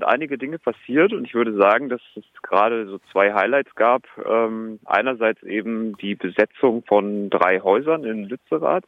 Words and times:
sind 0.00 0.08
einige 0.08 0.38
Dinge 0.38 0.58
passiert 0.58 1.12
und 1.12 1.26
ich 1.26 1.34
würde 1.34 1.54
sagen, 1.56 1.90
dass 1.90 2.00
es 2.16 2.24
gerade 2.42 2.86
so 2.86 2.98
zwei 3.12 3.34
Highlights 3.34 3.74
gab. 3.74 4.04
Ähm, 4.26 4.80
einerseits 4.86 5.42
eben 5.42 5.94
die 5.98 6.14
Besetzung 6.14 6.82
von 6.86 7.28
drei 7.28 7.60
Häusern 7.60 8.04
in 8.04 8.24
Lützerath, 8.24 8.84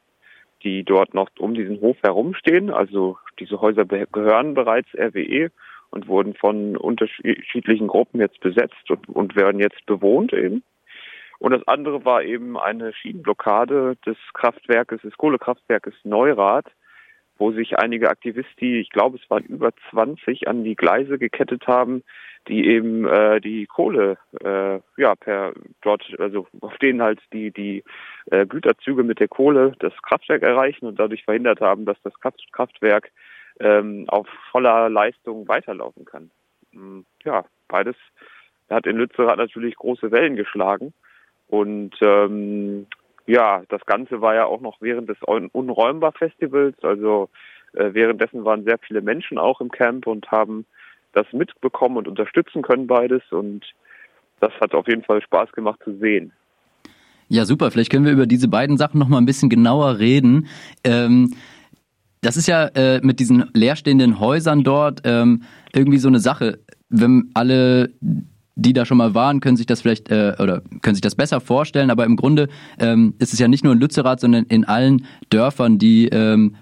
die 0.63 0.85
dort 0.85 1.13
noch 1.13 1.29
um 1.39 1.55
diesen 1.55 1.81
Hof 1.81 1.99
herumstehen. 2.03 2.71
Also 2.71 3.19
diese 3.39 3.61
Häuser 3.61 3.85
gehören 3.85 4.55
bereits 4.55 4.89
RWE 4.95 5.51
und 5.91 6.09
wurden 6.09 6.35
von 6.35 6.79
unterschiedlichen 6.79 7.89
Gruppen 7.89 8.21
jetzt 8.21 8.41
besetzt 8.41 8.91
und, 8.91 9.09
und 9.11 9.37
werden 9.37 9.61
jetzt 9.61 9.85
bewohnt 9.85 10.33
eben. 10.33 10.63
Und 11.39 11.51
das 11.53 11.67
andere 11.69 12.07
war 12.07 12.23
eben 12.23 12.59
eine 12.59 12.95
Schienenblockade 12.95 13.97
des 14.07 14.17
Kraftwerkes, 14.33 15.03
des 15.03 15.17
Kohlekraftwerkes 15.19 15.95
Neurath, 16.05 16.71
wo 17.43 17.51
sich 17.51 17.77
einige 17.77 18.09
Aktivisten, 18.09 18.77
ich 18.77 18.91
glaube 18.91 19.19
es 19.21 19.29
waren 19.29 19.43
über 19.43 19.73
20, 19.91 20.47
an 20.47 20.63
die 20.63 20.77
Gleise 20.77 21.19
gekettet 21.19 21.67
haben, 21.67 22.05
die 22.47 22.69
eben 22.69 23.05
äh, 23.05 23.41
die 23.41 23.67
Kohle 23.67 24.17
äh, 24.45 24.79
ja 24.97 25.17
per 25.17 25.53
dort 25.81 26.05
also 26.21 26.47
auf 26.61 26.79
denen 26.79 27.03
halt 27.03 27.19
die 27.33 27.51
die 27.51 27.83
äh, 28.31 28.47
Güterzüge 28.47 29.03
mit 29.03 29.19
der 29.19 29.27
Kohle 29.27 29.75
das 29.81 29.93
Kraftwerk 30.03 30.43
erreichen 30.43 30.87
und 30.87 31.01
dadurch 31.01 31.25
verhindert 31.25 31.61
haben, 31.61 31.85
dass 31.85 31.97
das 32.05 32.13
Kraftwerk 32.53 33.11
ähm, 33.59 34.05
auf 34.07 34.29
voller 34.53 34.89
Leistung 34.89 35.49
weiterlaufen 35.49 36.05
kann. 36.05 36.31
Hm, 36.73 37.05
ja, 37.25 37.45
beides 37.67 37.97
hat 38.71 38.87
in 38.87 38.99
Lützerath 38.99 39.39
natürlich 39.39 39.75
große 39.75 40.13
Wellen 40.13 40.37
geschlagen 40.37 40.95
und 41.49 41.97
ähm, 42.03 42.87
ja, 43.27 43.63
das 43.69 43.85
Ganze 43.87 44.21
war 44.21 44.35
ja 44.35 44.47
auch 44.47 44.61
noch 44.61 44.81
während 44.81 45.09
des 45.09 45.19
Unräumbar-Festivals. 45.23 46.77
Also 46.83 47.29
äh, 47.75 47.95
währenddessen 47.95 48.45
waren 48.45 48.65
sehr 48.65 48.79
viele 48.79 49.01
Menschen 49.01 49.39
auch 49.39 49.61
im 49.61 49.71
Camp 49.71 50.07
und 50.07 50.31
haben 50.31 50.67
das 51.13 51.27
mitbekommen 51.33 51.97
und 51.99 52.09
unterstützen 52.09 52.63
können 52.63 52.87
beides. 52.87 53.23
Und 53.31 53.65
das 54.41 54.53
hat 54.61 54.75
auf 54.75 54.89
jeden 54.89 55.05
Fall 55.05 55.23
Spaß 55.23 55.53
gemacht 55.53 55.81
zu 55.85 55.97
sehen. 55.99 56.33
Ja, 57.29 57.45
super. 57.45 57.71
Vielleicht 57.71 57.91
können 57.91 58.05
wir 58.05 58.13
über 58.13 58.27
diese 58.27 58.49
beiden 58.49 58.77
Sachen 58.77 58.99
noch 58.99 59.09
mal 59.09 59.19
ein 59.19 59.27
bisschen 59.27 59.49
genauer 59.49 59.99
reden. 59.99 60.49
Ähm, 60.85 61.35
das 62.21 62.37
ist 62.37 62.47
ja 62.47 62.67
äh, 62.75 63.01
mit 63.03 63.21
diesen 63.21 63.51
leerstehenden 63.55 64.21
Häusern 64.21 64.65
dort 64.65 65.01
ähm, 65.05 65.43
irgendwie 65.75 65.99
so 65.99 66.09
eine 66.09 66.21
Sache. 66.21 66.61
Wenn 66.89 67.31
alle 67.35 67.91
die 68.55 68.73
da 68.73 68.85
schon 68.85 68.99
mal 68.99 69.15
waren, 69.15 69.41
können 69.41 69.57
sich 69.57 69.67
das 69.67 69.81
vielleicht 69.81 70.11
äh, 70.11 70.35
oder 70.39 70.63
können 70.83 70.95
sich 70.95 71.01
das 71.01 71.15
besser 71.15 71.41
vorstellen. 71.41 71.91
Aber 71.91 72.05
im 72.05 72.17
Grunde 72.17 72.49
ähm, 72.79 73.15
ist 73.19 73.33
es 73.33 73.39
ja 73.39 73.49
nicht 73.49 73.65
nur 73.65 73.73
in 73.73 73.81
Lützerath, 73.81 74.21
sondern 74.21 74.45
in 74.45 74.65
allen 74.65 75.07
Dörfern, 75.31 75.79
die 75.79 76.09
ähm, 76.09 76.57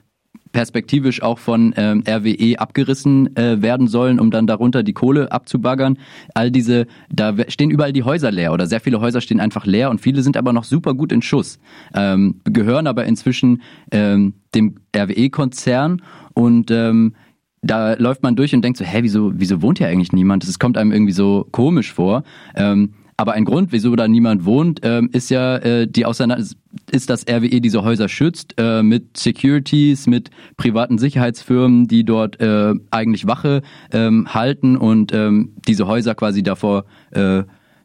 perspektivisch 0.53 1.23
auch 1.23 1.39
von 1.39 1.75
ähm, 1.77 2.03
RWE 2.07 2.59
abgerissen 2.59 3.37
äh, 3.37 3.63
werden 3.63 3.87
sollen, 3.87 4.19
um 4.19 4.31
dann 4.31 4.47
darunter 4.47 4.83
die 4.83 4.93
Kohle 4.93 5.31
abzubaggern. 5.31 5.99
All 6.35 6.51
diese, 6.51 6.87
da 7.11 7.35
stehen 7.49 7.71
überall 7.71 7.93
die 7.93 8.03
Häuser 8.03 8.31
leer 8.31 8.53
oder 8.53 8.67
sehr 8.67 8.81
viele 8.81 9.01
Häuser 9.01 9.21
stehen 9.21 9.41
einfach 9.41 9.67
leer 9.67 9.91
und 9.91 10.01
viele 10.01 10.23
sind 10.23 10.37
aber 10.37 10.53
noch 10.53 10.65
super 10.65 10.95
gut 10.95 11.13
in 11.13 11.23
Schuss, 11.23 11.59
ähm, 11.95 12.41
gehören 12.45 12.87
aber 12.87 13.05
inzwischen 13.05 13.63
ähm, 13.93 14.35
dem 14.55 14.77
RWE-Konzern 14.97 16.03
und 16.35 16.71
ähm, 16.71 17.15
da 17.63 17.95
läuft 17.95 18.23
man 18.23 18.37
durch 18.37 18.55
und 18.55 18.63
denkt 18.63 18.79
so, 18.79 18.85
hä, 18.85 18.99
wieso, 19.03 19.33
wieso 19.35 19.63
wohnt 19.63 19.79
hier 19.79 19.89
eigentlich 19.89 20.13
niemand? 20.13 20.47
Das 20.47 20.59
kommt 20.59 20.79
einem 20.79 20.93
irgendwie 20.93 21.13
so 21.13 21.47
komisch 21.51 21.93
vor. 21.93 22.23
Ähm, 22.55 22.95
aber 23.21 23.33
ein 23.33 23.45
Grund, 23.45 23.71
wieso 23.71 23.95
da 23.97 24.09
niemand 24.09 24.47
wohnt, 24.47 24.81
ähm, 24.83 25.11
ist 25.13 25.29
ja 25.29 25.57
äh, 25.59 25.87
die 25.87 26.07
Auseinander 26.07 26.43
ist, 26.91 27.11
dass 27.11 27.29
RWE 27.29 27.61
diese 27.61 27.85
Häuser 27.85 28.09
schützt 28.09 28.55
äh, 28.57 28.83
mit 28.83 29.15
Securities, 29.19 30.07
mit 30.07 30.31
privaten 30.57 30.97
Sicherheitsfirmen, 30.97 31.87
die 31.87 32.05
dort 32.05 32.41
äh, 32.41 32.73
eigentlich 32.91 33.27
Wache 33.27 33.61
ähm, 33.93 34.33
halten 34.33 34.79
und 34.79 35.13
ähm, 35.13 35.53
diese 35.69 35.87
Häuser 35.87 36.15
quasi 36.15 36.43
davor 36.43 36.87
äh, 37.11 37.43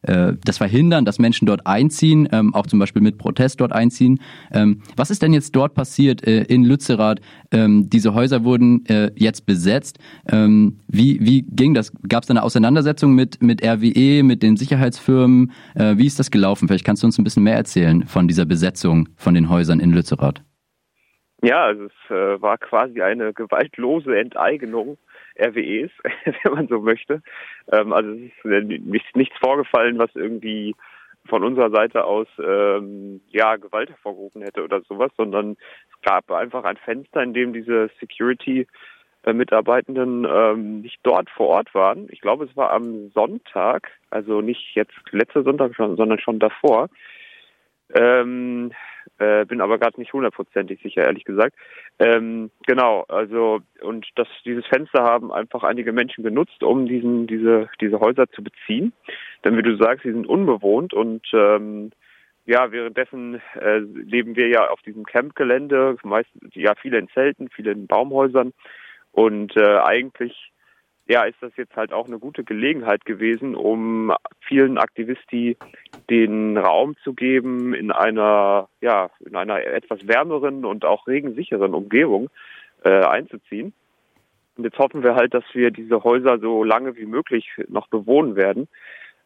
äh, 0.07 0.33
das 0.43 0.57
verhindern, 0.57 1.05
dass 1.05 1.19
Menschen 1.19 1.45
dort 1.45 1.65
einziehen, 1.65 2.27
ähm, 2.31 2.53
auch 2.53 2.67
zum 2.67 2.79
Beispiel 2.79 3.01
mit 3.01 3.17
Protest 3.17 3.61
dort 3.61 3.71
einziehen. 3.71 4.19
Ähm, 4.53 4.81
was 4.95 5.11
ist 5.11 5.21
denn 5.21 5.33
jetzt 5.33 5.55
dort 5.55 5.73
passiert 5.73 6.25
äh, 6.25 6.43
in 6.43 6.63
Lützerath? 6.63 7.21
Ähm, 7.51 7.89
diese 7.89 8.13
Häuser 8.13 8.43
wurden 8.43 8.85
äh, 8.87 9.11
jetzt 9.15 9.45
besetzt. 9.45 9.99
Ähm, 10.31 10.79
wie, 10.87 11.19
wie 11.21 11.43
ging 11.43 11.73
das? 11.73 11.91
Gab 12.07 12.23
es 12.23 12.27
da 12.27 12.33
eine 12.33 12.43
Auseinandersetzung 12.43 13.13
mit, 13.13 13.41
mit 13.41 13.63
RWE, 13.63 14.23
mit 14.23 14.43
den 14.43 14.57
Sicherheitsfirmen? 14.57 15.51
Äh, 15.75 15.97
wie 15.97 16.05
ist 16.05 16.19
das 16.19 16.31
gelaufen? 16.31 16.67
Vielleicht 16.67 16.85
kannst 16.85 17.03
du 17.03 17.07
uns 17.07 17.17
ein 17.17 17.23
bisschen 17.23 17.43
mehr 17.43 17.55
erzählen 17.55 18.05
von 18.07 18.27
dieser 18.27 18.45
Besetzung 18.45 19.09
von 19.15 19.33
den 19.33 19.49
Häusern 19.49 19.79
in 19.79 19.91
Lützerath. 19.91 20.41
Ja, 21.43 21.65
also 21.65 21.85
es 21.85 22.09
äh, 22.09 22.41
war 22.41 22.57
quasi 22.57 23.01
eine 23.01 23.33
gewaltlose 23.33 24.17
Enteignung 24.17 24.97
RWEs, 25.39 25.91
wenn 26.43 26.53
man 26.53 26.67
so 26.67 26.79
möchte. 26.79 27.21
Ähm, 27.71 27.93
also 27.93 28.11
es 28.11 28.21
ist 28.21 28.45
äh, 28.45 28.99
nichts 29.13 29.37
vorgefallen, 29.39 29.97
was 29.97 30.09
irgendwie 30.15 30.75
von 31.27 31.43
unserer 31.43 31.71
Seite 31.71 32.05
aus 32.05 32.27
ähm, 32.39 33.21
ja 33.29 33.55
Gewalt 33.55 33.89
hervorgerufen 33.89 34.43
hätte 34.43 34.63
oder 34.63 34.81
sowas, 34.81 35.11
sondern 35.17 35.57
es 35.91 36.01
gab 36.01 36.29
einfach 36.31 36.63
ein 36.63 36.77
Fenster, 36.77 37.23
in 37.23 37.33
dem 37.33 37.53
diese 37.53 37.89
Security 37.99 38.67
äh, 39.23 39.33
Mitarbeitenden 39.33 40.25
ähm, 40.29 40.81
nicht 40.81 40.99
dort 41.03 41.29
vor 41.31 41.47
Ort 41.47 41.73
waren. 41.73 42.07
Ich 42.11 42.21
glaube, 42.21 42.45
es 42.45 42.55
war 42.55 42.71
am 42.71 43.09
Sonntag, 43.09 43.91
also 44.11 44.41
nicht 44.41 44.75
jetzt 44.75 44.93
letzter 45.11 45.43
Sonntag 45.43 45.75
schon, 45.75 45.95
sondern 45.97 46.19
schon 46.19 46.39
davor. 46.39 46.89
Ähm, 47.93 48.71
äh, 49.19 49.45
bin 49.45 49.61
aber 49.61 49.77
gerade 49.77 49.99
nicht 49.99 50.13
hundertprozentig 50.13 50.81
sicher, 50.81 51.03
ehrlich 51.03 51.25
gesagt. 51.25 51.55
Ähm, 51.99 52.51
genau, 52.65 53.05
also 53.07 53.61
und 53.81 54.07
das 54.15 54.27
dieses 54.43 54.65
Fenster 54.67 55.03
haben 55.03 55.31
einfach 55.31 55.63
einige 55.63 55.93
Menschen 55.93 56.23
genutzt, 56.23 56.63
um 56.63 56.85
diesen 56.85 57.27
diese 57.27 57.69
diese 57.79 57.99
Häuser 57.99 58.29
zu 58.29 58.43
beziehen. 58.43 58.93
Denn 59.43 59.57
wie 59.57 59.61
du 59.63 59.77
sagst, 59.77 60.03
sie 60.03 60.11
sind 60.11 60.27
unbewohnt 60.27 60.93
und 60.93 61.25
ähm, 61.33 61.91
ja, 62.45 62.71
währenddessen 62.71 63.41
äh, 63.59 63.79
leben 63.79 64.35
wir 64.35 64.47
ja 64.49 64.69
auf 64.69 64.81
diesem 64.81 65.03
Campgelände, 65.03 65.97
meistens 66.03 66.53
ja 66.53 66.75
viele 66.75 66.99
in 66.99 67.09
Zelten, 67.09 67.49
viele 67.49 67.71
in 67.71 67.87
Baumhäusern 67.87 68.53
und 69.11 69.55
äh, 69.57 69.77
eigentlich 69.79 70.51
ja, 71.07 71.23
ist 71.23 71.41
das 71.41 71.51
jetzt 71.55 71.75
halt 71.75 71.93
auch 71.93 72.07
eine 72.07 72.17
gute 72.17 72.43
Gelegenheit 72.43 73.05
gewesen, 73.05 73.55
um 73.55 74.11
vielen 74.39 74.77
Aktivisti 74.77 75.55
den 76.09 76.57
Raum 76.57 76.95
zu 77.03 77.13
geben, 77.13 77.73
in 77.73 77.91
einer, 77.91 78.69
ja, 78.81 79.11
in 79.19 79.35
einer 79.35 79.63
etwas 79.63 80.07
wärmeren 80.07 80.65
und 80.65 80.83
auch 80.83 81.07
regensicheren 81.07 81.73
Umgebung 81.73 82.29
äh, 82.83 83.03
einzuziehen. 83.03 83.73
Und 84.57 84.63
jetzt 84.63 84.79
hoffen 84.79 85.03
wir 85.03 85.15
halt, 85.15 85.33
dass 85.33 85.43
wir 85.53 85.69
diese 85.69 86.03
Häuser 86.03 86.39
so 86.39 86.63
lange 86.63 86.95
wie 86.95 87.05
möglich 87.05 87.49
noch 87.67 87.87
bewohnen 87.87 88.35
werden, 88.35 88.67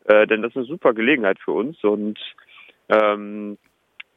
äh, 0.06 0.28
denn 0.28 0.42
das 0.42 0.52
ist 0.52 0.58
eine 0.58 0.66
super 0.66 0.94
Gelegenheit 0.94 1.40
für 1.40 1.52
uns 1.52 1.82
und 1.84 2.20
ähm, 2.90 3.58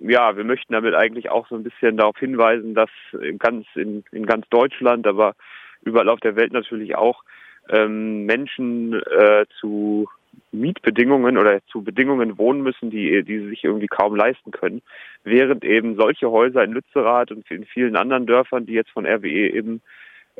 ja, 0.00 0.37
wir 0.37 0.43
möchten 0.43 0.73
damit 0.73 0.94
eigentlich 0.94 1.31
auch 1.31 1.47
so 1.49 1.55
ein 1.55 1.62
bisschen 1.62 1.97
darauf 1.97 2.19
hinweisen, 2.19 2.75
dass 2.75 2.91
in 3.21 3.39
ganz 3.39 3.67
in, 3.75 4.03
in 4.11 4.27
ganz 4.27 4.49
Deutschland, 4.49 5.06
aber 5.06 5.37
überall 5.83 6.09
auf 6.09 6.19
der 6.19 6.34
Welt 6.34 6.53
natürlich 6.53 6.97
auch 6.97 7.23
ähm, 7.69 8.27
Menschen 8.27 8.95
äh, 8.95 9.45
zu 9.61 10.09
Mietbedingungen 10.50 11.39
oder 11.39 11.61
zu 11.67 11.83
Bedingungen 11.83 12.39
wohnen 12.39 12.62
müssen, 12.62 12.91
die, 12.91 13.23
die 13.23 13.39
sie 13.41 13.49
sich 13.49 13.65
irgendwie 13.65 13.87
kaum 13.87 14.15
leisten 14.15 14.50
können. 14.50 14.83
Während 15.25 15.65
eben 15.65 15.97
solche 15.97 16.31
Häuser 16.31 16.62
in 16.62 16.73
Lützerath 16.73 17.31
und 17.31 17.50
in 17.50 17.65
vielen 17.65 17.97
anderen 17.97 18.27
Dörfern, 18.27 18.67
die 18.67 18.75
jetzt 18.75 18.91
von 18.91 19.06
RWE 19.06 19.50
eben 19.50 19.81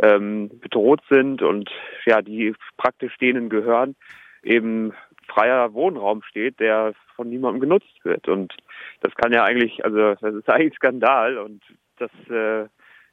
ähm, 0.03 0.51
bedroht 0.61 1.01
sind 1.11 1.43
und 1.43 1.71
ja, 2.07 2.23
die 2.23 2.55
praktisch 2.77 3.17
denen 3.19 3.49
gehören, 3.49 3.95
eben 4.43 4.93
freier 5.29 5.73
Wohnraum 5.73 6.23
steht, 6.23 6.61
der 6.61 6.95
von 7.17 7.29
niemandem 7.29 7.61
genutzt 7.61 8.05
wird. 8.05 8.29
Und 8.29 8.55
das 9.01 9.15
kann 9.15 9.33
ja 9.33 9.45
eigentlich, 9.45 9.85
also 9.85 10.15
das 10.15 10.35
ist 10.35 10.49
eigentlich 10.49 10.75
Skandal 10.75 11.39
und 11.39 11.63
das 11.99 12.11
äh, 12.29 12.69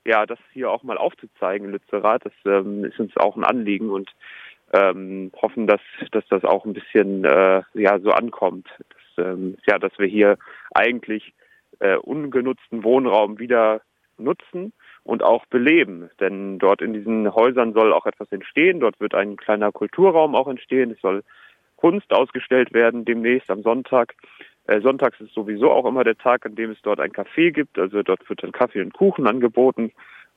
ja, 0.05 0.25
das 0.25 0.39
hier 0.53 0.71
auch 0.71 0.83
mal 0.83 0.97
aufzuzeigen, 0.97 1.71
Lützerath, 1.71 2.25
das 2.25 2.33
ähm, 2.45 2.85
ist 2.85 2.99
uns 2.99 3.15
auch 3.17 3.35
ein 3.35 3.43
Anliegen 3.43 3.89
und 3.89 4.09
ähm, 4.73 5.31
hoffen, 5.41 5.67
dass, 5.67 5.81
dass 6.11 6.25
das 6.29 6.43
auch 6.43 6.65
ein 6.65 6.73
bisschen 6.73 7.25
äh, 7.25 7.63
ja 7.73 7.99
so 7.99 8.11
ankommt. 8.11 8.67
Dass, 8.89 9.25
ähm, 9.25 9.57
ja, 9.67 9.79
dass 9.79 9.97
wir 9.97 10.07
hier 10.07 10.37
eigentlich 10.73 11.33
äh, 11.79 11.95
ungenutzten 11.95 12.83
Wohnraum 12.83 13.39
wieder 13.39 13.81
nutzen 14.17 14.73
und 15.03 15.23
auch 15.23 15.45
beleben. 15.47 16.09
Denn 16.19 16.59
dort 16.59 16.81
in 16.81 16.93
diesen 16.93 17.33
Häusern 17.33 17.73
soll 17.73 17.93
auch 17.93 18.05
etwas 18.05 18.31
entstehen. 18.31 18.79
Dort 18.79 18.99
wird 18.99 19.15
ein 19.15 19.37
kleiner 19.37 19.71
Kulturraum 19.71 20.35
auch 20.35 20.47
entstehen. 20.47 20.91
Es 20.91 21.01
soll 21.01 21.23
Kunst 21.77 22.11
ausgestellt 22.11 22.73
werden 22.73 23.05
demnächst 23.05 23.49
am 23.49 23.63
Sonntag. 23.63 24.13
Äh, 24.69 24.81
sonntags 24.81 25.19
ist 25.19 25.33
sowieso 25.33 25.71
auch 25.71 25.85
immer 25.87 26.03
der 26.03 26.15
Tag, 26.15 26.45
an 26.45 26.53
dem 26.53 26.69
es 26.69 26.77
dort 26.83 26.99
ein 26.99 27.11
Café 27.11 27.51
gibt. 27.51 27.79
Also 27.79 28.03
dort 28.03 28.29
wird 28.29 28.43
dann 28.43 28.51
Kaffee 28.51 28.81
und 28.81 28.93
Kuchen 28.93 29.25
angeboten. 29.25 29.91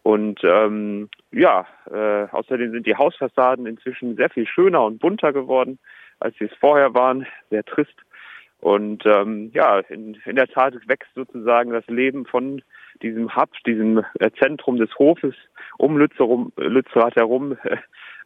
Und 0.04 0.40
ähm, 0.42 1.10
ja, 1.32 1.66
äh, 1.90 2.26
außerdem 2.32 2.72
sind 2.72 2.86
die 2.86 2.96
Hausfassaden 2.96 3.66
inzwischen 3.66 4.16
sehr 4.16 4.30
viel 4.30 4.46
schöner 4.46 4.84
und 4.84 5.00
bunter 5.00 5.34
geworden, 5.34 5.78
als 6.18 6.34
sie 6.38 6.46
es 6.46 6.54
vorher 6.58 6.94
waren. 6.94 7.26
Sehr 7.50 7.62
trist. 7.62 7.94
Und 8.60 9.04
ähm, 9.04 9.50
ja, 9.52 9.80
in, 9.80 10.16
in 10.24 10.36
der 10.36 10.48
Tat 10.48 10.74
wächst 10.86 11.12
sozusagen 11.14 11.70
das 11.70 11.86
Leben 11.88 12.24
von 12.24 12.62
diesem 13.02 13.36
Hub, 13.36 13.50
diesem 13.66 14.02
äh, 14.18 14.30
Zentrum 14.40 14.78
des 14.78 14.98
Hofes 14.98 15.34
um 15.76 15.98
Lützerath 15.98 17.16
herum, 17.16 17.58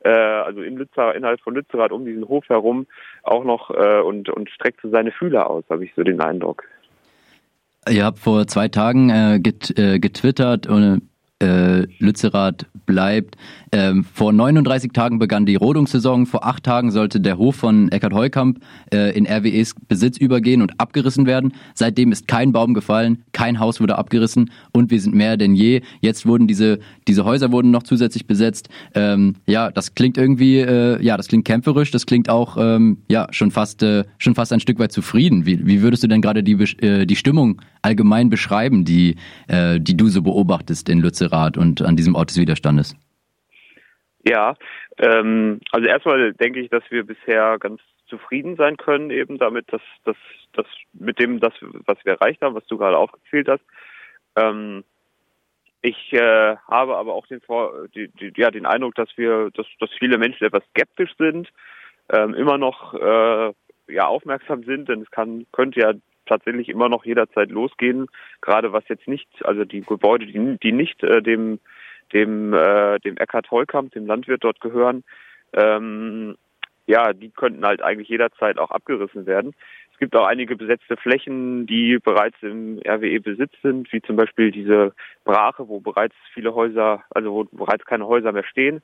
äh, 0.00 0.10
also 0.10 0.62
in 0.62 0.76
Lützer, 0.76 1.14
innerhalb 1.14 1.40
von 1.40 1.54
Lützerath 1.54 1.93
um 1.93 2.04
diesen 2.04 2.26
Hof 2.28 2.48
herum 2.48 2.87
auch 3.22 3.44
noch 3.44 3.70
äh, 3.70 4.00
und, 4.00 4.28
und 4.28 4.50
streckt 4.50 4.81
so 4.82 4.90
seine 4.90 5.12
Fühler 5.12 5.48
aus, 5.50 5.64
habe 5.70 5.84
ich 5.84 5.93
so 5.94 6.02
den 6.02 6.20
Eindruck. 6.20 6.64
Ihr 7.88 8.04
habt 8.04 8.19
vor 8.19 8.46
zwei 8.46 8.69
Tagen 8.69 9.10
äh, 9.10 9.38
get, 9.40 9.78
äh, 9.78 9.98
getwittert 9.98 10.66
und 10.66 11.02
äh, 11.42 11.86
Lützerath 11.98 12.66
bleibt. 12.86 13.36
Ähm, 13.72 14.04
vor 14.04 14.32
39 14.32 14.92
Tagen 14.92 15.18
begann 15.18 15.44
die 15.44 15.56
Rodungssaison. 15.56 16.24
Vor 16.24 16.46
acht 16.46 16.62
Tagen 16.62 16.90
sollte 16.90 17.20
der 17.20 17.36
Hof 17.36 17.56
von 17.56 17.90
Eckhard 17.90 18.14
Heukamp 18.14 18.60
äh, 18.92 19.16
in 19.16 19.26
RWEs 19.26 19.74
Besitz 19.88 20.16
übergehen 20.16 20.62
und 20.62 20.80
abgerissen 20.80 21.26
werden. 21.26 21.52
Seitdem 21.74 22.12
ist 22.12 22.26
kein 22.26 22.52
Baum 22.52 22.72
gefallen, 22.72 23.24
kein 23.32 23.58
Haus 23.58 23.80
wurde 23.80 23.98
abgerissen 23.98 24.50
und 24.72 24.90
wir 24.90 25.00
sind 25.00 25.14
mehr 25.14 25.36
denn 25.36 25.54
je. 25.54 25.82
Jetzt 26.00 26.26
wurden 26.26 26.46
diese 26.46 26.78
diese 27.06 27.24
Häuser 27.24 27.52
wurden 27.52 27.70
noch 27.70 27.82
zusätzlich 27.82 28.26
besetzt. 28.26 28.68
Ähm, 28.94 29.34
ja, 29.46 29.70
das 29.70 29.94
klingt 29.94 30.16
irgendwie, 30.16 30.60
äh, 30.60 31.02
ja, 31.04 31.16
das 31.16 31.28
klingt 31.28 31.44
kämpferisch. 31.44 31.90
Das 31.90 32.06
klingt 32.06 32.30
auch 32.30 32.56
ähm, 32.58 32.98
ja 33.08 33.26
schon 33.30 33.50
fast 33.50 33.82
äh, 33.82 34.04
schon 34.18 34.34
fast 34.34 34.52
ein 34.52 34.60
Stück 34.60 34.78
weit 34.78 34.92
zufrieden. 34.92 35.44
Wie, 35.44 35.66
wie 35.66 35.82
würdest 35.82 36.02
du 36.02 36.08
denn 36.08 36.22
gerade 36.22 36.42
die 36.42 36.54
äh, 36.82 37.04
die 37.04 37.16
Stimmung 37.16 37.60
allgemein 37.82 38.30
beschreiben, 38.30 38.84
die 38.84 39.16
äh, 39.48 39.80
die 39.80 39.96
du 39.96 40.08
so 40.08 40.22
beobachtest 40.22 40.88
in 40.88 41.00
Lützerath 41.00 41.25
und 41.56 41.82
an 41.82 41.96
diesem 41.96 42.14
Ort 42.14 42.31
des 42.31 42.38
Widerstandes? 42.38 42.96
Ja, 44.25 44.56
ähm, 44.99 45.61
also 45.70 45.87
erstmal 45.87 46.32
denke 46.32 46.61
ich, 46.61 46.70
dass 46.70 46.82
wir 46.90 47.05
bisher 47.05 47.58
ganz 47.58 47.81
zufrieden 48.08 48.56
sein 48.56 48.76
können, 48.76 49.11
eben 49.11 49.38
damit, 49.38 49.73
dass 49.73 49.82
das, 50.05 50.17
das 50.52 50.67
mit 50.93 51.19
dem, 51.19 51.40
das, 51.40 51.52
was 51.61 51.99
wir 52.05 52.14
erreicht 52.14 52.43
haben, 52.43 52.55
was 52.55 52.67
du 52.67 52.78
gerade 52.78 52.96
aufgezählt 52.96 53.49
hast. 53.49 53.62
Ähm, 54.37 54.84
ich 55.82 56.12
äh, 56.12 56.56
habe 56.69 56.96
aber 56.96 57.14
auch 57.14 57.26
den, 57.26 57.40
Vor 57.40 57.87
die, 57.94 58.08
die, 58.08 58.32
ja, 58.37 58.50
den 58.50 58.67
Eindruck, 58.67 58.94
dass 58.96 59.08
wir, 59.17 59.50
dass, 59.55 59.67
dass 59.79 59.90
viele 59.99 60.19
Menschen 60.19 60.46
etwas 60.46 60.64
skeptisch 60.70 61.14
sind, 61.19 61.49
ähm, 62.12 62.34
immer 62.34 62.58
noch 62.58 62.94
äh, 62.94 63.52
ja 63.88 64.06
aufmerksam 64.06 64.64
sind, 64.64 64.88
denn 64.88 65.02
es 65.02 65.11
kann 65.11 65.46
könnte 65.52 65.81
ja 65.81 65.93
tatsächlich 66.26 66.69
immer 66.69 66.88
noch 66.88 67.05
jederzeit 67.05 67.50
losgehen, 67.50 68.08
gerade 68.40 68.73
was 68.73 68.87
jetzt 68.88 69.08
nicht, 69.08 69.28
also 69.44 69.64
die 69.64 69.82
Gebäude, 69.82 70.26
die, 70.26 70.58
die 70.62 70.73
nicht 70.73 71.02
äh, 71.02 71.23
dem 71.23 71.58
dem, 72.12 72.52
äh, 72.52 72.99
dem 73.00 73.17
Eckhard 73.17 73.50
Heukamp, 73.50 73.93
dem 73.93 74.06
Landwirt 74.06 74.44
dort 74.44 74.61
gehören, 74.61 75.02
ähm, 75.52 76.37
ja, 76.87 77.12
die 77.12 77.31
könnten 77.31 77.64
halt 77.64 77.82
eigentlich 77.82 78.08
jederzeit 78.08 78.58
auch 78.58 78.70
abgerissen 78.70 79.26
werden. 79.26 79.55
Es 79.93 79.99
gibt 79.99 80.14
auch 80.14 80.26
einige 80.26 80.56
besetzte 80.56 80.96
Flächen, 80.96 81.67
die 81.67 81.99
bereits 81.99 82.37
im 82.43 82.79
RWE-Besitz 82.87 83.52
sind, 83.62 83.93
wie 83.93 84.02
zum 84.02 84.17
Beispiel 84.17 84.50
diese 84.50 84.93
Brache, 85.25 85.69
wo 85.69 85.81
bereits 85.81 86.14
viele 86.34 86.55
Häuser, 86.55 87.02
also 87.11 87.32
wo 87.32 87.44
bereits 87.44 87.84
keine 87.87 88.06
Häuser 88.06 88.31
mehr 88.32 88.44
stehen 88.44 88.82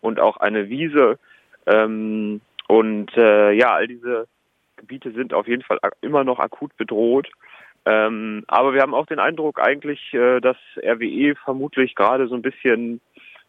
und 0.00 0.20
auch 0.20 0.36
eine 0.36 0.68
Wiese. 0.68 1.18
Ähm, 1.66 2.40
und 2.68 3.14
äh, 3.16 3.52
ja, 3.52 3.74
all 3.74 3.88
diese 3.88 4.28
Gebiete 4.82 5.12
sind 5.12 5.32
auf 5.32 5.46
jeden 5.48 5.62
Fall 5.62 5.78
immer 6.00 6.24
noch 6.24 6.38
akut 6.38 6.76
bedroht. 6.76 7.28
Ähm, 7.84 8.44
aber 8.46 8.74
wir 8.74 8.82
haben 8.82 8.94
auch 8.94 9.06
den 9.06 9.18
Eindruck 9.18 9.60
eigentlich, 9.60 10.12
äh, 10.12 10.40
dass 10.40 10.56
RWE 10.76 11.34
vermutlich 11.44 11.94
gerade 11.94 12.28
so 12.28 12.34
ein 12.34 12.42
bisschen 12.42 13.00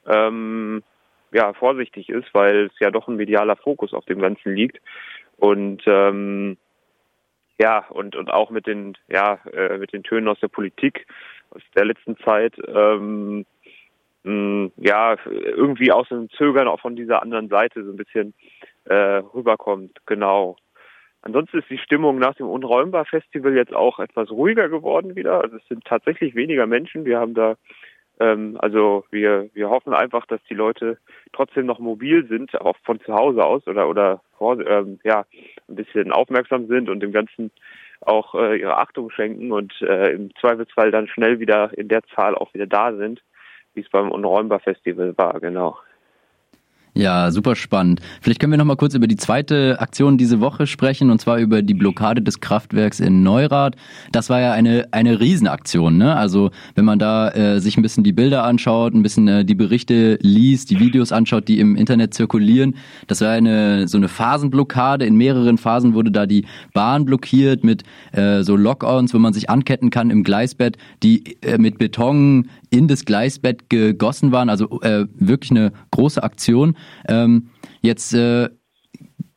ähm, 0.07 0.83
ja, 1.31 1.53
vorsichtig 1.53 2.09
ist, 2.09 2.33
weil 2.33 2.65
es 2.65 2.79
ja 2.79 2.91
doch 2.91 3.07
ein 3.07 3.15
medialer 3.15 3.55
Fokus 3.55 3.93
auf 3.93 4.05
dem 4.05 4.19
Ganzen 4.19 4.55
liegt. 4.55 4.79
Und 5.37 5.83
ähm, 5.85 6.57
ja, 7.59 7.85
und, 7.89 8.15
und 8.15 8.31
auch 8.31 8.49
mit 8.49 8.67
den, 8.67 8.97
ja, 9.07 9.39
äh, 9.51 9.77
mit 9.77 9.93
den 9.93 10.03
Tönen 10.03 10.27
aus 10.27 10.39
der 10.39 10.47
Politik 10.47 11.05
aus 11.51 11.61
der 11.75 11.85
letzten 11.85 12.17
Zeit, 12.17 12.55
ähm, 12.67 13.45
mh, 14.23 14.71
ja, 14.77 15.15
irgendwie 15.25 15.91
aus 15.91 16.07
dem 16.09 16.29
Zögern 16.31 16.67
auch 16.67 16.79
von 16.79 16.95
dieser 16.95 17.21
anderen 17.21 17.49
Seite 17.49 17.83
so 17.83 17.91
ein 17.91 17.97
bisschen 17.97 18.33
äh, 18.85 19.21
rüberkommt, 19.33 19.99
genau. 20.05 20.55
Ansonsten 21.23 21.59
ist 21.59 21.69
die 21.69 21.77
Stimmung 21.77 22.19
nach 22.19 22.35
dem 22.35 22.49
Unräumbar-Festival 22.49 23.55
jetzt 23.55 23.73
auch 23.73 23.99
etwas 23.99 24.29
ruhiger 24.29 24.67
geworden 24.67 25.15
wieder. 25.15 25.41
Also 25.41 25.55
es 25.55 25.67
sind 25.69 25.85
tatsächlich 25.85 26.35
weniger 26.35 26.67
Menschen. 26.67 27.05
Wir 27.05 27.17
haben 27.17 27.33
da, 27.33 27.55
ähm, 28.19 28.57
also 28.59 29.05
wir, 29.09 29.49
wir 29.53 29.69
hoffen 29.69 29.93
einfach, 29.93 30.25
dass 30.25 30.41
die 30.49 30.53
Leute 30.53 30.97
trotzdem 31.31 31.65
noch 31.65 31.79
mobil 31.79 32.27
sind, 32.27 32.59
auch 32.59 32.75
von 32.83 32.99
zu 32.99 33.13
Hause 33.13 33.45
aus 33.45 33.65
oder 33.67 33.87
oder 33.87 34.21
vor, 34.37 34.59
ähm, 34.67 34.99
ja 35.05 35.25
ein 35.69 35.75
bisschen 35.75 36.11
aufmerksam 36.11 36.67
sind 36.67 36.89
und 36.89 36.99
dem 36.99 37.13
Ganzen 37.13 37.51
auch 38.01 38.35
äh, 38.35 38.57
ihre 38.57 38.77
Achtung 38.77 39.09
schenken 39.09 39.53
und 39.53 39.73
äh, 39.81 40.11
im 40.11 40.35
Zweifelsfall 40.35 40.91
dann 40.91 41.07
schnell 41.07 41.39
wieder 41.39 41.71
in 41.77 41.87
der 41.87 42.03
Zahl 42.15 42.35
auch 42.35 42.53
wieder 42.53 42.67
da 42.67 42.93
sind, 42.93 43.23
wie 43.75 43.81
es 43.81 43.89
beim 43.89 44.11
Unräumbar-Festival 44.11 45.17
war, 45.17 45.39
genau. 45.39 45.77
Ja, 46.95 47.31
super 47.31 47.55
spannend. 47.55 48.01
Vielleicht 48.21 48.39
können 48.39 48.51
wir 48.51 48.59
noch 48.59 48.65
mal 48.65 48.75
kurz 48.75 48.93
über 48.93 49.07
die 49.07 49.15
zweite 49.15 49.79
Aktion 49.79 50.19
diese 50.19 50.41
Woche 50.41 50.67
sprechen 50.67 51.09
und 51.09 51.19
zwar 51.19 51.39
über 51.39 51.63
die 51.63 51.73
Blockade 51.73 52.21
des 52.21 52.39
Kraftwerks 52.39 52.99
in 52.99 53.23
Neurath. 53.23 53.75
Das 54.11 54.29
war 54.29 54.39
ja 54.39 54.53
eine 54.53 54.89
eine 54.91 55.19
Riesenaktion, 55.19 55.97
ne? 55.97 56.15
Also 56.15 56.51
wenn 56.75 56.85
man 56.85 56.99
da 56.99 57.29
äh, 57.29 57.59
sich 57.59 57.77
ein 57.77 57.81
bisschen 57.81 58.03
die 58.03 58.13
Bilder 58.13 58.43
anschaut, 58.43 58.93
ein 58.93 59.01
bisschen 59.01 59.27
äh, 59.27 59.43
die 59.43 59.55
Berichte 59.55 60.19
liest, 60.21 60.69
die 60.69 60.79
Videos 60.79 61.11
anschaut, 61.11 61.47
die 61.47 61.59
im 61.59 61.75
Internet 61.75 62.13
zirkulieren, 62.13 62.75
das 63.07 63.21
war 63.21 63.31
eine 63.31 63.87
so 63.87 63.97
eine 63.97 64.07
Phasenblockade. 64.07 65.03
In 65.03 65.15
mehreren 65.15 65.57
Phasen 65.57 65.95
wurde 65.95 66.11
da 66.11 66.27
die 66.27 66.45
Bahn 66.75 67.05
blockiert 67.05 67.63
mit 67.63 67.81
äh, 68.11 68.43
so 68.43 68.55
Lock-ons, 68.55 69.15
wo 69.15 69.17
man 69.17 69.33
sich 69.33 69.49
anketten 69.49 69.89
kann 69.89 70.11
im 70.11 70.23
Gleisbett, 70.23 70.77
die 71.01 71.37
äh, 71.41 71.57
mit 71.57 71.79
Beton 71.79 72.49
in 72.69 72.87
das 72.87 73.05
Gleisbett 73.05 73.69
gegossen 73.69 74.31
waren. 74.31 74.49
Also 74.49 74.81
äh, 74.81 75.07
wirklich 75.15 75.49
eine 75.49 75.71
große 75.89 76.21
Aktion. 76.21 76.75
Ähm, 77.07 77.49
jetzt 77.81 78.13
äh, 78.13 78.49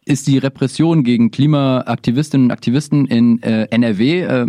ist 0.05 0.27
die 0.27 0.39
Repression 0.39 1.03
gegen 1.03 1.31
Klimaaktivistinnen 1.31 2.47
und 2.47 2.53
Aktivisten 2.53 3.07
in 3.07 3.43
äh, 3.43 3.67
NRW 3.71 4.21
äh, 4.23 4.47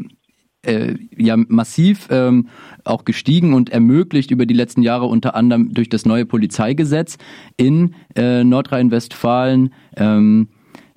äh, 0.68 0.96
ja 1.16 1.36
massiv 1.38 2.08
ähm, 2.12 2.48
auch 2.84 3.06
gestiegen 3.06 3.54
und 3.54 3.70
ermöglicht 3.70 4.32
über 4.32 4.46
die 4.46 4.54
letzten 4.54 4.82
Jahre 4.82 5.06
unter 5.06 5.36
anderem 5.36 5.74
durch 5.74 5.90
das 5.90 6.06
neue 6.06 6.26
Polizeigesetz 6.26 7.18
in 7.58 7.96
äh, 8.16 8.44
Nordrhein-Westfalen, 8.44 9.74
ähm, 9.96 10.50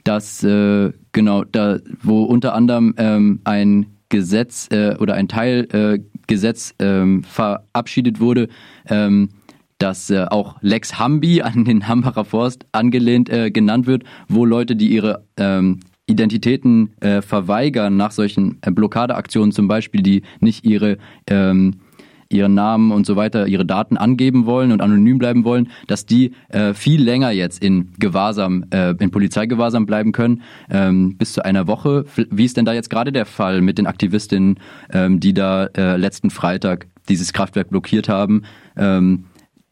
das 0.04 0.42
äh, 0.44 0.92
genau 1.12 1.44
da, 1.44 1.78
wo 2.02 2.24
unter 2.24 2.54
anderem 2.54 2.94
ähm, 2.96 3.40
ein 3.44 3.86
Gesetz 4.08 4.68
äh, 4.70 4.96
oder 4.98 5.14
ein 5.14 5.28
Teilgesetz 5.28 6.74
äh, 6.78 6.84
ähm, 6.84 7.22
verabschiedet 7.22 8.20
wurde, 8.20 8.48
ähm, 8.88 9.28
das 9.80 10.10
äh, 10.10 10.26
auch 10.30 10.56
Lex 10.60 10.98
Hambi 10.98 11.42
an 11.42 11.64
den 11.64 11.88
Hambacher 11.88 12.24
Forst 12.24 12.66
angelehnt 12.72 13.28
äh, 13.28 13.50
genannt 13.50 13.86
wird, 13.86 14.04
wo 14.28 14.44
Leute, 14.44 14.76
die 14.76 14.92
ihre 14.92 15.24
ähm, 15.36 15.80
Identitäten 16.06 16.92
äh, 17.00 17.22
verweigern 17.22 17.96
nach 17.96 18.10
solchen 18.10 18.58
äh, 18.62 18.70
Blockadeaktionen 18.70 19.52
zum 19.52 19.68
Beispiel, 19.68 20.02
die 20.02 20.22
nicht 20.40 20.64
ihre 20.64 20.98
ähm, 21.28 21.80
ihren 22.32 22.54
Namen 22.54 22.92
und 22.92 23.06
so 23.06 23.16
weiter, 23.16 23.48
ihre 23.48 23.66
Daten 23.66 23.96
angeben 23.96 24.46
wollen 24.46 24.70
und 24.70 24.80
anonym 24.80 25.18
bleiben 25.18 25.44
wollen, 25.44 25.68
dass 25.88 26.06
die 26.06 26.32
äh, 26.48 26.74
viel 26.74 27.02
länger 27.02 27.32
jetzt 27.32 27.60
in 27.60 27.92
Gewahrsam, 27.98 28.64
äh, 28.70 28.94
in 29.00 29.10
Polizeigewahrsam 29.10 29.84
bleiben 29.84 30.12
können, 30.12 30.42
ähm, 30.70 31.16
bis 31.16 31.32
zu 31.32 31.44
einer 31.44 31.66
Woche. 31.66 32.04
Wie 32.30 32.44
ist 32.44 32.56
denn 32.56 32.64
da 32.64 32.72
jetzt 32.72 32.88
gerade 32.88 33.10
der 33.10 33.26
Fall 33.26 33.62
mit 33.62 33.78
den 33.78 33.88
Aktivistinnen, 33.88 34.60
ähm, 34.92 35.18
die 35.18 35.34
da 35.34 35.66
äh, 35.76 35.96
letzten 35.96 36.30
Freitag 36.30 36.86
dieses 37.08 37.32
Kraftwerk 37.32 37.70
blockiert 37.70 38.08
haben? 38.08 38.44
Ähm, 38.76 39.24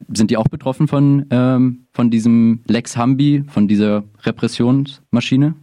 sind 0.06 0.30
die 0.30 0.36
auch 0.36 0.48
betroffen 0.48 0.88
von, 0.88 1.26
ähm, 1.30 1.86
von 1.92 2.10
diesem 2.10 2.62
Lex 2.66 2.96
Hambi, 2.96 3.44
von 3.48 3.68
dieser 3.68 4.04
Repressionsmaschine? 4.24 5.54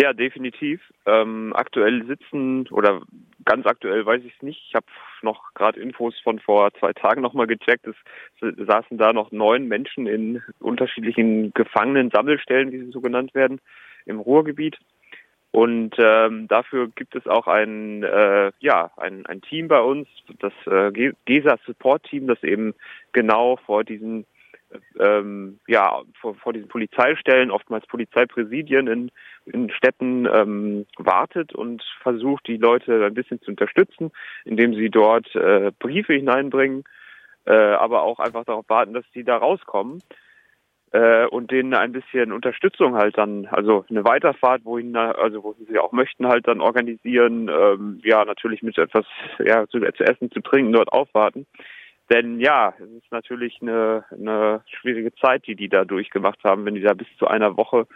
Ja, 0.00 0.12
definitiv. 0.12 0.80
Ähm, 1.06 1.52
aktuell 1.56 2.06
sitzen 2.06 2.68
oder 2.68 3.02
ganz 3.44 3.66
aktuell 3.66 4.06
weiß 4.06 4.22
ich 4.24 4.32
es 4.36 4.42
nicht. 4.42 4.62
Ich 4.68 4.74
habe 4.74 4.86
noch 5.22 5.54
gerade 5.54 5.80
Infos 5.80 6.14
von 6.22 6.38
vor 6.38 6.72
zwei 6.74 6.92
Tagen 6.92 7.20
nochmal 7.20 7.46
gecheckt. 7.46 7.86
Es 7.86 7.96
saßen 8.40 8.96
da 8.96 9.12
noch 9.12 9.32
neun 9.32 9.66
Menschen 9.66 10.06
in 10.06 10.42
unterschiedlichen 10.60 11.52
Gefangenen-Sammelstellen, 11.52 12.70
wie 12.70 12.78
sie 12.78 12.92
so 12.92 13.00
genannt 13.00 13.34
werden, 13.34 13.60
im 14.06 14.20
Ruhrgebiet. 14.20 14.78
Und 15.50 15.96
ähm, 15.98 16.46
dafür 16.46 16.88
gibt 16.88 17.16
es 17.16 17.26
auch 17.26 17.46
ein, 17.46 18.02
äh, 18.02 18.52
ja, 18.60 18.90
ein, 18.96 19.24
ein 19.26 19.40
Team 19.40 19.68
bei 19.68 19.80
uns, 19.80 20.06
das 20.40 20.52
äh, 20.66 21.12
GESA 21.24 21.58
Support 21.64 22.04
Team, 22.04 22.26
das 22.26 22.42
eben 22.42 22.74
genau 23.12 23.56
vor 23.56 23.82
diesen 23.82 24.26
ähm, 25.00 25.58
ja, 25.66 26.02
vor, 26.20 26.34
vor 26.34 26.52
diesen 26.52 26.68
Polizeistellen, 26.68 27.50
oftmals 27.50 27.86
Polizeipräsidien 27.86 28.86
in, 28.86 29.10
in 29.46 29.70
Städten 29.70 30.26
ähm, 30.26 30.86
wartet 30.98 31.54
und 31.54 31.82
versucht, 32.02 32.46
die 32.46 32.58
Leute 32.58 33.04
ein 33.04 33.14
bisschen 33.14 33.40
zu 33.40 33.50
unterstützen, 33.50 34.10
indem 34.44 34.74
sie 34.74 34.90
dort 34.90 35.34
äh, 35.34 35.72
Briefe 35.78 36.12
hineinbringen, 36.14 36.84
äh, 37.46 37.52
aber 37.54 38.02
auch 38.02 38.18
einfach 38.18 38.44
darauf 38.44 38.68
warten, 38.68 38.92
dass 38.92 39.04
sie 39.14 39.24
da 39.24 39.38
rauskommen 39.38 40.02
äh, 40.92 41.26
und 41.26 41.50
denen 41.50 41.74
ein 41.74 41.92
bisschen 41.92 42.32
Unterstützung 42.32 42.94
halt 42.94 43.18
dann, 43.18 43.46
also 43.46 43.84
eine 43.90 44.04
Weiterfahrt, 44.04 44.64
wohin, 44.64 44.96
also 44.96 45.42
wohin 45.42 45.66
sie 45.66 45.78
auch 45.78 45.92
möchten, 45.92 46.26
halt 46.26 46.48
dann 46.48 46.60
organisieren, 46.60 47.48
ähm, 47.48 48.00
ja, 48.04 48.24
natürlich 48.24 48.62
mit 48.62 48.78
etwas 48.78 49.04
ja, 49.44 49.66
zu, 49.68 49.80
zu 49.80 50.04
essen, 50.04 50.30
zu 50.30 50.40
trinken, 50.40 50.72
dort 50.72 50.92
aufwarten. 50.92 51.46
Denn 52.10 52.40
ja, 52.40 52.72
es 52.78 52.90
ist 52.90 53.12
natürlich 53.12 53.58
eine, 53.60 54.04
eine 54.10 54.62
schwierige 54.80 55.14
Zeit, 55.16 55.46
die 55.46 55.54
die 55.54 55.68
da 55.68 55.84
durchgemacht 55.84 56.42
haben, 56.42 56.64
wenn 56.64 56.74
die 56.74 56.80
da 56.80 56.94
bis 56.94 57.08
zu 57.18 57.26
einer 57.26 57.56
Woche 57.56 57.86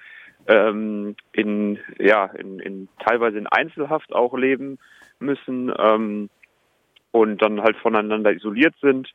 ähm, 0.46 1.16
in 1.32 1.78
ja 1.98 2.26
in, 2.26 2.58
in 2.58 2.88
teilweise 2.98 3.38
in 3.38 3.46
Einzelhaft 3.46 4.12
auch 4.12 4.36
leben 4.36 4.78
müssen 5.18 5.72
ähm, 5.78 6.28
und 7.10 7.40
dann 7.40 7.62
halt 7.62 7.76
voneinander 7.76 8.32
isoliert 8.32 8.74
sind. 8.82 9.08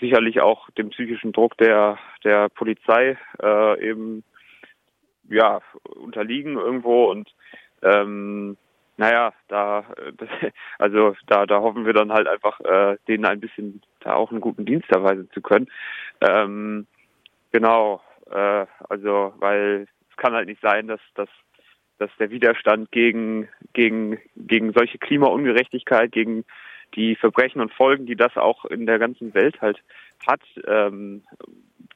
Sicherlich 0.00 0.40
auch 0.40 0.70
dem 0.70 0.90
psychischen 0.90 1.32
Druck 1.32 1.56
der 1.58 1.98
der 2.24 2.48
Polizei 2.48 3.18
äh, 3.42 3.88
eben 3.88 4.24
ja 5.28 5.60
unterliegen 5.96 6.56
irgendwo 6.56 7.10
und 7.10 7.32
ähm, 7.82 8.56
naja, 9.00 9.32
da, 9.48 9.84
also 10.78 11.16
da, 11.26 11.46
da 11.46 11.60
hoffen 11.60 11.86
wir 11.86 11.94
dann 11.94 12.12
halt 12.12 12.28
einfach, 12.28 12.60
äh, 12.60 12.98
denen 13.08 13.24
ein 13.24 13.40
bisschen 13.40 13.80
da 14.00 14.14
auch 14.14 14.30
einen 14.30 14.42
guten 14.42 14.66
Dienst 14.66 14.90
erweisen 14.90 15.30
zu 15.32 15.40
können. 15.40 15.68
Ähm, 16.20 16.86
genau, 17.50 18.02
äh, 18.30 18.66
also 18.90 19.32
weil 19.38 19.86
es 20.10 20.16
kann 20.18 20.34
halt 20.34 20.48
nicht 20.48 20.60
sein, 20.60 20.86
dass, 20.86 21.00
dass, 21.14 21.30
dass 21.98 22.10
der 22.18 22.30
Widerstand 22.30 22.92
gegen, 22.92 23.48
gegen, 23.72 24.18
gegen 24.36 24.74
solche 24.74 24.98
Klimaungerechtigkeit, 24.98 26.12
gegen 26.12 26.44
die 26.94 27.16
Verbrechen 27.16 27.60
und 27.60 27.72
Folgen, 27.72 28.06
die 28.06 28.16
das 28.16 28.36
auch 28.36 28.64
in 28.64 28.86
der 28.86 28.98
ganzen 28.98 29.34
Welt 29.34 29.60
halt 29.60 29.82
hat, 30.26 30.40
ähm, 30.66 31.22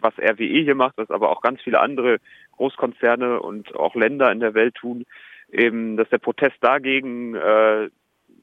was 0.01 0.19
RWE 0.19 0.63
hier 0.63 0.75
macht, 0.75 0.97
was 0.99 1.11
aber 1.11 1.31
auch 1.31 1.41
ganz 1.41 1.61
viele 1.63 1.81
andere 1.81 2.19
Großkonzerne 2.53 3.41
und 3.41 3.75
auch 3.75 3.95
Länder 3.95 4.31
in 4.31 4.41
der 4.41 4.55
Welt 4.55 4.75
tun, 4.77 5.05
eben, 5.51 5.97
dass 5.97 6.09
der 6.11 6.19
Protest 6.19 6.57
dagegen 6.61 7.35
äh, 7.35 7.89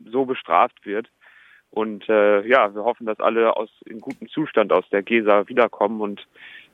so 0.05 0.25
bestraft 0.25 0.85
wird. 0.85 1.09
Und 1.69 2.09
äh, 2.09 2.45
ja, 2.47 2.73
wir 2.75 2.83
hoffen, 2.83 3.05
dass 3.05 3.19
alle 3.19 3.55
aus 3.55 3.69
in 3.85 4.01
gutem 4.01 4.27
Zustand 4.27 4.73
aus 4.73 4.87
der 4.89 5.03
Gesa 5.03 5.47
wiederkommen 5.47 6.01
und 6.01 6.27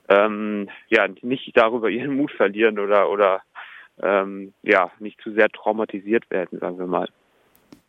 ähm, 0.10 0.70
ja 0.88 1.08
nicht 1.22 1.56
darüber 1.56 1.90
ihren 1.90 2.16
Mut 2.16 2.32
verlieren 2.32 2.80
oder 2.80 3.10
oder 3.10 3.42
ähm, 4.02 4.54
ja 4.64 4.92
nicht 5.00 5.22
zu 5.22 5.32
sehr 5.34 5.50
traumatisiert 5.50 6.30
werden, 6.32 6.60
sagen 6.60 6.80
wir 6.80 6.88
mal. 6.88 7.10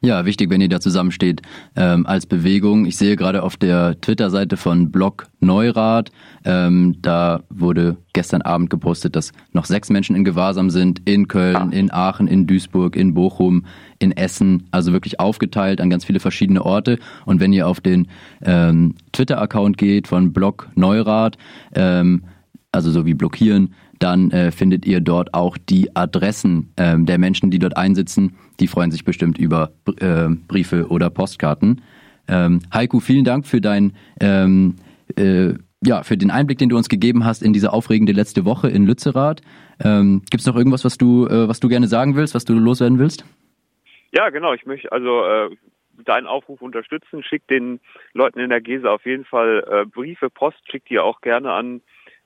Ja, 0.00 0.24
wichtig, 0.24 0.48
wenn 0.50 0.60
ihr 0.60 0.68
da 0.68 0.78
zusammensteht 0.78 1.42
ähm, 1.74 2.06
als 2.06 2.24
Bewegung. 2.24 2.86
Ich 2.86 2.96
sehe 2.96 3.16
gerade 3.16 3.42
auf 3.42 3.56
der 3.56 4.00
Twitter-Seite 4.00 4.56
von 4.56 4.92
Blog 4.92 5.26
Neurath, 5.40 6.12
ähm, 6.44 6.94
da 7.02 7.42
wurde 7.50 7.96
gestern 8.12 8.42
Abend 8.42 8.70
gepostet, 8.70 9.16
dass 9.16 9.32
noch 9.52 9.64
sechs 9.64 9.90
Menschen 9.90 10.14
in 10.14 10.22
Gewahrsam 10.22 10.70
sind, 10.70 11.02
in 11.04 11.26
Köln, 11.26 11.56
ah. 11.56 11.68
in 11.72 11.90
Aachen, 11.90 12.28
in 12.28 12.46
Duisburg, 12.46 12.94
in 12.94 13.12
Bochum, 13.12 13.64
in 13.98 14.12
Essen, 14.12 14.68
also 14.70 14.92
wirklich 14.92 15.18
aufgeteilt 15.18 15.80
an 15.80 15.90
ganz 15.90 16.04
viele 16.04 16.20
verschiedene 16.20 16.64
Orte. 16.64 17.00
Und 17.24 17.40
wenn 17.40 17.52
ihr 17.52 17.66
auf 17.66 17.80
den 17.80 18.06
ähm, 18.42 18.94
Twitter-Account 19.10 19.78
geht 19.78 20.06
von 20.06 20.32
Blog 20.32 20.68
Neurath, 20.76 21.36
ähm, 21.74 22.22
also 22.70 22.92
so 22.92 23.04
wie 23.04 23.14
blockieren, 23.14 23.74
dann 23.98 24.30
äh, 24.30 24.50
findet 24.50 24.86
ihr 24.86 25.00
dort 25.00 25.34
auch 25.34 25.56
die 25.58 25.94
Adressen 25.94 26.72
ähm, 26.76 27.06
der 27.06 27.18
Menschen, 27.18 27.50
die 27.50 27.58
dort 27.58 27.76
einsitzen. 27.76 28.36
Die 28.60 28.66
freuen 28.66 28.90
sich 28.90 29.04
bestimmt 29.04 29.38
über 29.38 29.72
äh, 30.00 30.28
Briefe 30.28 30.88
oder 30.88 31.10
Postkarten. 31.10 31.82
Ähm, 32.28 32.60
Heiko, 32.72 33.00
vielen 33.00 33.24
Dank 33.24 33.46
für 33.46 33.60
dein 33.60 33.94
ähm, 34.20 34.76
äh, 35.16 35.54
ja, 35.80 36.02
für 36.02 36.16
den 36.16 36.30
Einblick, 36.30 36.58
den 36.58 36.68
du 36.68 36.76
uns 36.76 36.88
gegeben 36.88 37.24
hast 37.24 37.42
in 37.42 37.52
diese 37.52 37.72
aufregende 37.72 38.12
letzte 38.12 38.44
Woche 38.44 38.68
in 38.68 38.84
Lützerath. 38.86 39.42
Ähm, 39.82 40.22
Gibt 40.30 40.40
es 40.40 40.46
noch 40.46 40.56
irgendwas, 40.56 40.84
was 40.84 40.98
du, 40.98 41.26
äh, 41.26 41.48
was 41.48 41.60
du 41.60 41.68
gerne 41.68 41.86
sagen 41.86 42.16
willst, 42.16 42.34
was 42.34 42.44
du 42.44 42.54
loswerden 42.54 42.98
willst? 42.98 43.24
Ja, 44.12 44.30
genau. 44.30 44.54
Ich 44.54 44.66
möchte 44.66 44.90
also 44.90 45.24
äh, 45.24 45.50
deinen 46.04 46.26
Aufruf 46.26 46.62
unterstützen. 46.62 47.22
Schick 47.22 47.46
den 47.46 47.80
Leuten 48.12 48.40
in 48.40 48.50
der 48.50 48.60
Gese 48.60 48.90
auf 48.90 49.04
jeden 49.06 49.24
Fall 49.24 49.64
äh, 49.70 49.84
Briefe, 49.84 50.30
Post. 50.30 50.58
Schick 50.70 50.84
die 50.86 50.98
auch 50.98 51.20
gerne 51.20 51.52
an 51.52 51.80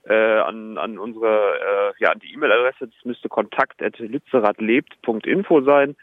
äh, 0.05 0.39
an, 0.39 0.79
an 0.79 0.99
unsere, 0.99 1.29
äh, 1.29 1.93
ja, 1.99 2.11
an 2.11 2.19
die 2.19 2.33
E-Mail-Adresse. 2.33 2.89
Das 2.89 3.05
müsste 3.05 3.29
kontakt.lützerathlebt.info 3.29 5.61
sein. 5.63 5.95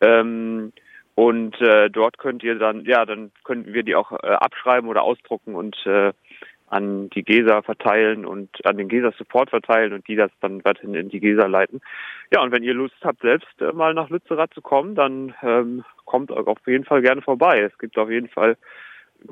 Ähm, 0.00 0.72
und 1.14 1.60
äh, 1.60 1.90
dort 1.90 2.18
könnt 2.18 2.42
ihr 2.44 2.56
dann, 2.56 2.84
ja, 2.84 3.04
dann 3.04 3.32
könnten 3.42 3.74
wir 3.74 3.82
die 3.82 3.96
auch 3.96 4.12
äh, 4.12 4.28
abschreiben 4.28 4.88
oder 4.88 5.02
ausdrucken 5.02 5.56
und 5.56 5.76
äh, 5.84 6.12
an 6.68 7.10
die 7.10 7.24
GESA 7.24 7.62
verteilen 7.62 8.24
und 8.26 8.64
an 8.66 8.76
den 8.76 8.88
GESA 8.88 9.12
Support 9.18 9.50
verteilen 9.50 9.94
und 9.94 10.06
die 10.06 10.14
das 10.16 10.30
dann 10.40 10.64
weiterhin 10.64 10.94
in 10.94 11.08
die 11.08 11.18
GESA 11.18 11.46
leiten. 11.46 11.80
Ja, 12.32 12.40
und 12.42 12.52
wenn 12.52 12.62
ihr 12.62 12.74
Lust 12.74 12.94
habt, 13.02 13.22
selbst 13.22 13.60
äh, 13.60 13.72
mal 13.72 13.94
nach 13.94 14.10
Lützerath 14.10 14.54
zu 14.54 14.62
kommen, 14.62 14.94
dann 14.94 15.34
ähm, 15.42 15.84
kommt 16.04 16.30
auf 16.30 16.58
jeden 16.66 16.84
Fall 16.84 17.02
gerne 17.02 17.22
vorbei. 17.22 17.58
Es 17.60 17.76
gibt 17.78 17.98
auf 17.98 18.10
jeden 18.10 18.28
Fall 18.28 18.56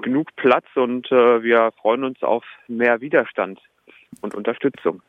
genug 0.03 0.35
Platz 0.37 0.67
und 0.75 1.11
äh, 1.13 1.43
wir 1.43 1.71
freuen 1.81 2.05
uns 2.05 2.23
auf 2.23 2.45
mehr 2.67 3.01
Widerstand 3.01 3.61
und 4.21 4.35
Unterstützung. 4.35 5.03